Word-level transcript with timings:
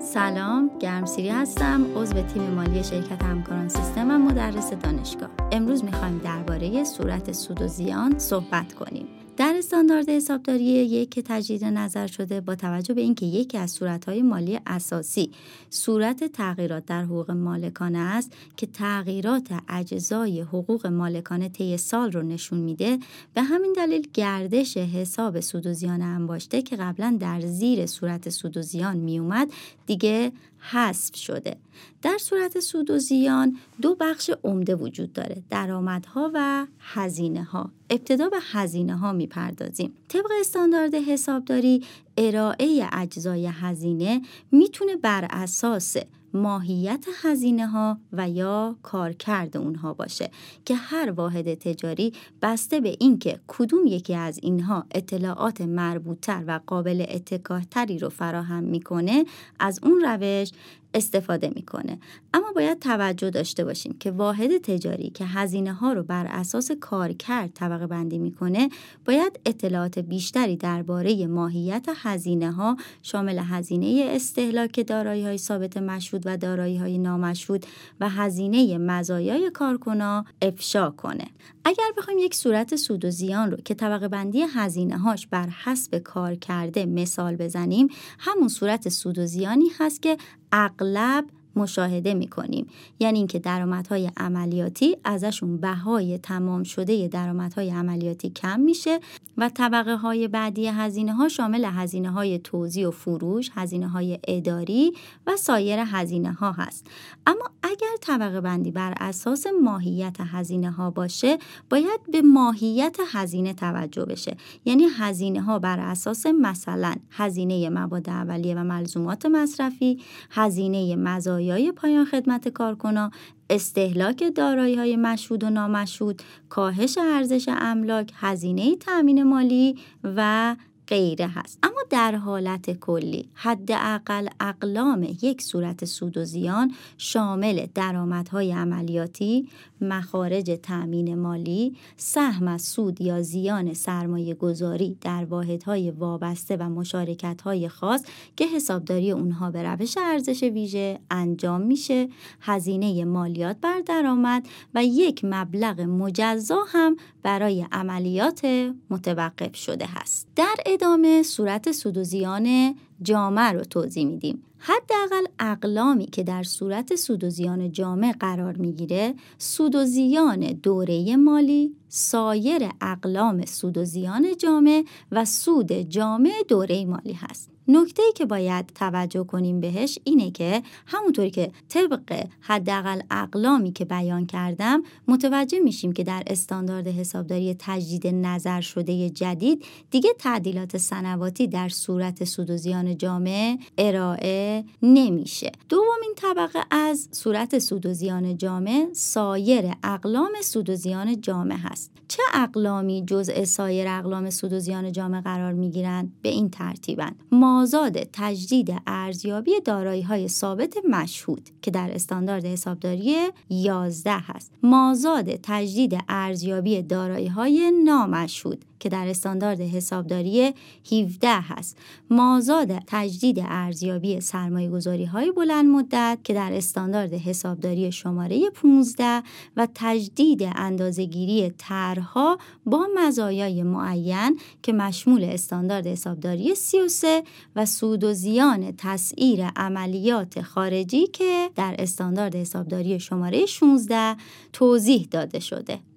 سلام 0.00 0.70
گرمسیری 0.80 1.28
هستم. 1.28 1.86
عضو 1.96 2.22
تیم 2.22 2.42
مالی 2.42 2.84
شرکت 2.84 3.22
همکاران 3.22 3.68
سیستم 3.68 4.10
و 4.10 4.18
مدرس 4.18 4.72
دانشگاه. 4.72 5.30
امروز 5.52 5.84
می‌خوایم 5.84 6.18
درباره 6.18 6.84
صورت 6.84 7.32
سود 7.32 7.62
و 7.62 7.68
زیان 7.68 8.18
صحبت 8.18 8.72
کنیم. 8.72 9.08
در 9.36 9.54
استاندارد 9.58 10.08
حسابداری 10.08 10.64
یک 10.64 11.10
که 11.10 11.22
تجدید 11.22 11.64
نظر 11.64 12.06
شده 12.06 12.40
با 12.40 12.54
توجه 12.54 12.94
به 12.94 13.00
اینکه 13.00 13.26
یکی 13.26 13.58
از 13.58 13.70
صورتهای 13.70 14.22
مالی 14.22 14.60
اساسی 14.66 15.30
صورت 15.70 16.24
تغییرات 16.24 16.86
در 16.86 17.02
حقوق 17.02 17.30
مالکانه 17.30 17.98
است 17.98 18.32
که 18.56 18.66
تغییرات 18.66 19.48
اجزای 19.68 20.40
حقوق 20.40 20.86
مالکانه 20.86 21.48
طی 21.48 21.76
سال 21.76 22.12
رو 22.12 22.22
نشون 22.22 22.58
میده 22.58 22.98
به 23.34 23.42
همین 23.42 23.72
دلیل 23.76 24.08
گردش 24.14 24.76
حساب 24.76 25.40
سود 25.40 25.66
و 25.66 25.72
زیان 25.72 26.02
انباشته 26.02 26.62
که 26.62 26.76
قبلا 26.76 27.16
در 27.20 27.40
زیر 27.40 27.86
صورت 27.86 28.28
سود 28.28 28.56
و 28.56 28.62
زیان 28.62 28.96
میومد 28.96 29.52
دیگه 29.86 30.32
حذف 30.70 31.16
شده. 31.16 31.56
در 32.02 32.18
صورت 32.18 32.60
سود 32.60 32.90
و 32.90 32.98
زیان 32.98 33.56
دو 33.82 33.94
بخش 34.00 34.30
عمده 34.44 34.74
وجود 34.74 35.12
داره 35.12 35.42
درآمدها 35.50 36.30
و 36.34 36.66
هزینه 36.80 37.42
ها 37.42 37.70
ابتدا 37.90 38.28
به 38.28 38.38
هزینه 38.52 38.96
ها 38.96 39.12
می‌پردازیم. 39.12 39.92
طبق 40.08 40.30
استاندارد 40.40 40.94
حسابداری 40.94 41.84
ارائه 42.16 42.88
اجزای 42.92 43.46
هزینه 43.46 44.22
می‌تونه 44.52 44.96
بر 44.96 45.26
اساس 45.30 45.96
ماهیت 46.34 47.06
هزینه 47.22 47.66
ها 47.66 47.98
و 48.12 48.30
یا 48.30 48.76
کارکرد 48.82 49.56
اونها 49.56 49.94
باشه 49.94 50.30
که 50.64 50.74
هر 50.74 51.10
واحد 51.10 51.54
تجاری 51.54 52.12
بسته 52.42 52.80
به 52.80 52.96
اینکه 53.00 53.40
کدوم 53.46 53.86
یکی 53.86 54.14
از 54.14 54.38
اینها 54.42 54.86
اطلاعات 54.90 55.60
مربوطتر 55.60 56.44
و 56.46 56.60
قابل 56.66 57.04
اتکاهتری 57.08 57.98
رو 57.98 58.08
فراهم 58.08 58.64
می‌کنه 58.64 59.24
از 59.60 59.80
اون 59.82 60.00
روش 60.00 60.50
استفاده 60.94 61.52
می‌کنه. 61.54 61.98
اما 62.34 62.52
باید 62.54 62.78
توجه 62.78 63.30
داشته 63.30 63.64
باشیم 63.64 63.96
که 64.00 64.10
واحد 64.10 64.58
تجاری 64.58 65.10
که 65.10 65.24
هزینه 65.24 65.72
ها 65.72 65.92
رو 65.92 66.02
بر 66.02 66.26
اساس 66.26 66.70
کارکرد 66.72 67.50
طبقه 67.54 67.86
بندی 67.86 68.18
می‌کنه 68.18 68.68
باید 69.04 69.40
اطلاعات 69.46 69.98
بیشتری 69.98 70.56
درباره 70.56 71.26
ماهیت 71.26 71.86
هزینه 71.96 72.52
ها 72.52 72.76
شامل 73.02 73.38
هزینه 73.38 74.04
استهلاک 74.08 74.86
دارایی 74.86 75.24
های 75.24 75.38
ثابت 75.38 75.76
مشهود 75.76 76.23
و 76.24 76.36
دارایی 76.36 76.76
های 76.76 76.98
نامشهود 76.98 77.66
و 78.00 78.08
هزینه 78.08 78.78
مزایای 78.78 79.50
کارکنا 79.50 80.24
افشا 80.42 80.90
کنه. 80.90 81.26
اگر 81.64 81.92
بخوایم 81.96 82.18
یک 82.18 82.34
صورت 82.34 82.76
سود 82.76 83.04
و 83.04 83.10
زیان 83.10 83.50
رو 83.50 83.56
که 83.56 83.74
طبقه 83.74 84.08
بندی 84.08 84.42
هزینه 84.54 84.98
هاش 84.98 85.26
بر 85.26 85.48
حسب 85.64 85.98
کار 85.98 86.34
کرده 86.34 86.86
مثال 86.86 87.36
بزنیم 87.36 87.88
همون 88.18 88.48
صورت 88.48 88.88
سود 88.88 89.18
و 89.18 89.26
زیانی 89.26 89.68
هست 89.78 90.02
که 90.02 90.16
اغلب 90.52 91.24
مشاهده 91.56 92.14
می 92.14 92.28
کنیم 92.28 92.66
یعنی 93.00 93.18
اینکه 93.18 93.38
درآمدهای 93.38 94.10
عملیاتی 94.16 94.96
ازشون 95.04 95.56
بهای 95.56 96.18
تمام 96.18 96.62
شده 96.62 97.08
درآمدهای 97.08 97.70
عملیاتی 97.70 98.30
کم 98.30 98.60
میشه 98.60 99.00
و 99.38 99.48
طبقه 99.48 99.96
های 99.96 100.28
بعدی 100.28 100.66
هزینه 100.66 101.14
ها 101.14 101.28
شامل 101.28 101.64
هزینه 101.64 102.10
های 102.10 102.38
توزیع 102.38 102.88
و 102.88 102.90
فروش، 102.90 103.50
هزینه 103.54 103.88
های 103.88 104.18
اداری 104.28 104.92
و 105.26 105.36
سایر 105.36 105.78
هزینه 105.86 106.32
ها 106.32 106.52
هست. 106.52 106.86
اما 107.26 107.50
اگر 107.62 107.96
طبقه 108.00 108.40
بندی 108.40 108.70
بر 108.70 108.94
اساس 109.00 109.46
ماهیت 109.62 110.16
هزینه 110.20 110.70
ها 110.70 110.90
باشه 110.90 111.38
باید 111.70 112.00
به 112.12 112.22
ماهیت 112.22 112.96
هزینه 113.12 113.54
توجه 113.54 114.04
بشه. 114.04 114.36
یعنی 114.64 114.86
هزینه 114.98 115.42
ها 115.42 115.58
بر 115.58 115.80
اساس 115.80 116.26
مثلا 116.26 116.94
هزینه 117.10 117.70
مواد 117.70 118.10
اولیه 118.10 118.54
و 118.54 118.64
ملزومات 118.64 119.26
مصرفی 119.26 120.00
هزینه 120.30 120.96
مزایای 121.44 121.72
پایان 121.72 122.04
خدمت 122.04 122.48
کارکنا 122.48 123.10
استهلاک 123.50 124.24
دارایی 124.36 124.74
های 124.74 124.96
مشهود 124.96 125.44
و 125.44 125.50
نامشهود 125.50 126.22
کاهش 126.48 126.98
ارزش 126.98 127.48
املاک 127.48 128.12
هزینه 128.14 128.76
تأمین 128.76 129.22
مالی 129.22 129.78
و 130.04 130.56
غیره 130.88 131.26
هست. 131.26 131.58
اما 131.62 131.80
در 131.90 132.14
حالت 132.14 132.70
کلی 132.70 133.28
حداقل 133.34 134.28
اقلام 134.40 135.02
یک 135.22 135.42
صورت 135.42 135.84
سود 135.84 136.16
و 136.16 136.24
زیان 136.24 136.74
شامل 136.98 137.66
درآمدهای 137.74 138.52
عملیاتی 138.52 139.48
مخارج 139.80 140.58
تأمین 140.62 141.14
مالی 141.14 141.76
سهم 141.96 142.48
از 142.48 142.62
سود 142.62 143.00
یا 143.00 143.22
زیان 143.22 143.74
سرمایه 143.74 144.34
گذاری 144.34 144.96
در 145.00 145.24
واحدهای 145.24 145.90
وابسته 145.90 146.56
و 146.56 146.62
مشارکت 146.62 147.42
های 147.42 147.68
خاص 147.68 148.04
که 148.36 148.46
حسابداری 148.46 149.10
اونها 149.10 149.50
به 149.50 149.62
روش 149.62 149.98
ارزش 149.98 150.42
ویژه 150.42 150.98
انجام 151.10 151.60
میشه 151.60 152.08
هزینه 152.40 153.04
مالیات 153.04 153.56
بر 153.60 153.80
درآمد 153.86 154.46
و 154.74 154.84
یک 154.84 155.20
مبلغ 155.24 155.80
مجزا 155.80 156.64
هم 156.68 156.96
برای 157.22 157.66
عملیات 157.72 158.70
متوقف 158.90 159.56
شده 159.56 159.86
هست. 159.86 160.28
در 160.36 160.54
ادامه 160.74 161.22
صورت 161.22 161.72
سود 161.72 161.98
و 161.98 162.04
زیان 162.04 162.74
جامعه 163.02 163.52
رو 163.52 163.64
توضیح 163.64 164.06
میدیم. 164.06 164.42
حداقل 164.58 165.24
اقلامی 165.38 166.06
که 166.06 166.22
در 166.22 166.42
صورت 166.42 166.94
سود 166.94 167.24
و 167.24 167.30
زیان 167.30 167.72
جامع 167.72 168.12
قرار 168.20 168.56
می‌گیره 168.56 169.14
سود 169.38 169.74
و 169.74 169.84
زیان 169.84 170.40
دوره 170.40 171.16
مالی 171.16 171.74
سایر 171.88 172.68
اقلام 172.80 173.44
سود 173.44 173.78
و 173.78 173.84
زیان 173.84 174.36
جامع 174.36 174.84
و 175.12 175.24
سود 175.24 175.72
جامع 175.72 176.32
دوره 176.48 176.84
مالی 176.84 177.12
هست. 177.12 177.53
نکته 177.68 178.02
ای 178.02 178.12
که 178.12 178.26
باید 178.26 178.66
توجه 178.66 179.24
کنیم 179.24 179.60
بهش 179.60 179.98
اینه 180.04 180.30
که 180.30 180.62
همونطوری 180.86 181.30
که 181.30 181.52
طبق 181.68 182.26
حداقل 182.40 183.00
اقلامی 183.10 183.72
که 183.72 183.84
بیان 183.84 184.26
کردم 184.26 184.82
متوجه 185.08 185.60
میشیم 185.60 185.92
که 185.92 186.04
در 186.04 186.22
استاندارد 186.26 186.88
حسابداری 186.88 187.56
تجدید 187.58 188.06
نظر 188.06 188.60
شده 188.60 189.10
جدید 189.10 189.64
دیگه 189.90 190.10
تعدیلات 190.18 190.76
سنواتی 190.76 191.46
در 191.46 191.68
صورت 191.68 192.24
سود 192.24 192.50
و 192.50 192.56
زیان 192.56 192.98
جامعه 192.98 193.58
ارائه 193.78 194.64
نمیشه. 194.82 195.52
دومین 195.68 196.14
طبقه 196.16 196.60
از 196.70 197.08
صورت 197.12 197.58
سود 197.58 197.86
و 197.86 197.92
زیان 197.92 198.36
جامعه 198.36 198.88
سایر 198.92 199.64
اقلام 199.84 200.32
سود 200.42 200.70
و 200.70 200.74
زیان 200.74 201.20
جامعه 201.20 201.58
هست. 201.58 201.90
چه 202.08 202.22
اقلامی 202.34 203.04
جزء 203.06 203.44
سایر 203.44 203.88
اقلام 203.88 204.30
سود 204.30 204.52
و 204.52 204.58
زیان 204.58 204.92
جامعه 204.92 205.20
قرار 205.20 205.52
می‌گیرند 205.52 206.12
به 206.22 206.28
این 206.28 206.50
ترتیبند 206.50 207.16
مازاد 207.54 207.98
تجدید 208.12 208.74
ارزیابی 208.86 209.60
دارایی 209.64 210.02
های 210.02 210.28
ثابت 210.28 210.76
مشهود 210.88 211.48
که 211.62 211.70
در 211.70 211.90
استاندارد 211.94 212.44
حسابداری 212.44 213.16
11 213.48 214.12
هست. 214.12 214.52
مازاد 214.62 215.40
تجدید 215.42 215.98
ارزیابی 216.08 216.82
دارایی 216.82 217.26
های 217.26 217.72
نامشهود. 217.84 218.64
که 218.78 218.88
در 218.88 219.08
استاندارد 219.08 219.60
حسابداری 219.60 220.54
17 220.92 221.28
هست. 221.28 221.78
مازاد 222.10 222.72
تجدید 222.86 223.38
ارزیابی 223.44 224.20
سرمایه 224.20 224.70
گذاری 224.70 225.04
های 225.04 225.32
بلند 225.32 225.66
مدت 225.66 226.18
که 226.24 226.34
در 226.34 226.52
استاندارد 226.52 227.12
حسابداری 227.12 227.92
شماره 227.92 228.50
15 228.50 229.22
و 229.56 229.68
تجدید 229.74 230.42
اندازهگیری 230.56 231.52
طرحها 231.58 232.38
با 232.66 232.86
مزایای 232.94 233.62
معین 233.62 234.38
که 234.62 234.72
مشمول 234.72 235.24
استاندارد 235.24 235.86
حسابداری 235.86 236.54
33 236.54 237.22
و 237.56 237.66
سود 237.66 238.04
و 238.04 238.12
زیان 238.12 238.74
تسعیر 238.78 239.44
عملیات 239.56 240.42
خارجی 240.42 241.06
که 241.06 241.50
در 241.54 241.76
استاندارد 241.78 242.36
حسابداری 242.36 243.00
شماره 243.00 243.46
16 243.46 244.16
توضیح 244.52 245.08
داده 245.10 245.40
شده. 245.40 245.93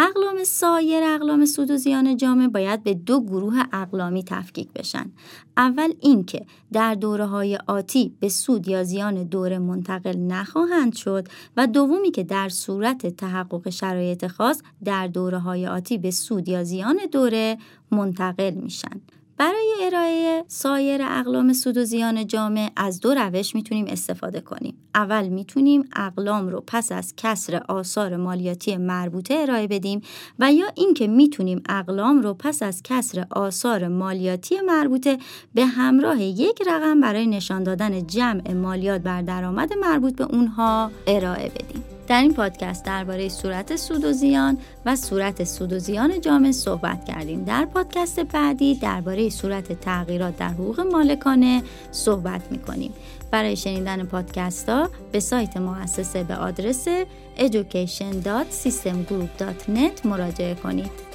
اقلام 0.00 0.44
سایر 0.44 1.02
اقلام 1.04 1.44
سود 1.44 1.70
و 1.70 1.76
زیان 1.76 2.16
جامعه 2.16 2.48
باید 2.48 2.82
به 2.82 2.94
دو 2.94 3.20
گروه 3.20 3.62
اقلامی 3.72 4.24
تفکیک 4.24 4.72
بشن. 4.72 5.12
اول 5.56 5.92
اینکه 6.00 6.46
در 6.72 6.94
دوره 6.94 7.26
های 7.26 7.58
آتی 7.66 8.14
به 8.20 8.28
سود 8.28 8.68
یا 8.68 8.84
زیان 8.84 9.22
دوره 9.22 9.58
منتقل 9.58 10.16
نخواهند 10.16 10.94
شد 10.94 11.28
و 11.56 11.66
دومی 11.66 12.10
که 12.10 12.24
در 12.24 12.48
صورت 12.48 13.06
تحقق 13.06 13.70
شرایط 13.70 14.26
خاص 14.26 14.62
در 14.84 15.06
دوره 15.06 15.38
های 15.38 15.66
آتی 15.66 15.98
به 15.98 16.10
سود 16.10 16.48
یا 16.48 16.64
زیان 16.64 16.98
دوره 17.12 17.58
منتقل 17.90 18.54
میشن. 18.54 19.00
برای 19.38 19.74
ارائه 19.82 20.44
سایر 20.48 21.00
اقلام 21.02 21.52
سود 21.52 21.76
و 21.76 21.84
زیان 21.84 22.26
جامع 22.26 22.70
از 22.76 23.00
دو 23.00 23.14
روش 23.14 23.54
می‌تونیم 23.54 23.86
استفاده 23.88 24.40
کنیم. 24.40 24.74
اول 24.94 25.28
می‌تونیم 25.28 25.88
اقلام 25.96 26.48
رو 26.48 26.64
پس 26.66 26.92
از 26.92 27.14
کسر 27.16 27.62
آثار 27.68 28.16
مالیاتی 28.16 28.76
مربوطه 28.76 29.34
ارائه 29.34 29.66
بدیم 29.66 30.00
و 30.38 30.52
یا 30.52 30.66
اینکه 30.74 31.06
می‌تونیم 31.06 31.62
اقلام 31.68 32.20
رو 32.20 32.34
پس 32.34 32.62
از 32.62 32.82
کسر 32.84 33.26
آثار 33.30 33.88
مالیاتی 33.88 34.60
مربوطه 34.60 35.18
به 35.54 35.64
همراه 35.64 36.22
یک 36.22 36.62
رقم 36.66 37.00
برای 37.00 37.26
نشان 37.26 37.62
دادن 37.62 38.06
جمع 38.06 38.52
مالیات 38.52 39.00
بر 39.00 39.22
درآمد 39.22 39.72
مربوط 39.72 40.16
به 40.16 40.24
اونها 40.24 40.90
ارائه 41.06 41.48
بدیم. 41.48 41.97
در 42.08 42.20
این 42.20 42.34
پادکست 42.34 42.84
درباره 42.84 43.28
صورت 43.28 43.76
سود 43.76 44.04
و 44.04 44.12
زیان 44.12 44.58
و 44.86 44.96
صورت 44.96 45.44
سود 45.44 45.72
و 45.72 45.78
زیان 45.78 46.20
جامعه 46.20 46.52
صحبت 46.52 47.04
کردیم. 47.04 47.44
در 47.44 47.64
پادکست 47.64 48.20
بعدی 48.20 48.74
درباره 48.74 49.30
صورت 49.30 49.80
تغییرات 49.80 50.36
در 50.36 50.48
حقوق 50.48 50.80
مالکانه 50.80 51.62
صحبت 51.90 52.42
می‌کنیم. 52.50 52.92
برای 53.30 53.56
شنیدن 53.56 54.04
پادکست 54.04 54.68
ها 54.68 54.90
به 55.12 55.20
سایت 55.20 55.56
مؤسسه 55.56 56.24
به 56.24 56.36
آدرس 56.36 56.88
education.systemgroup.net 57.36 60.06
مراجعه 60.06 60.54
کنید. 60.54 61.07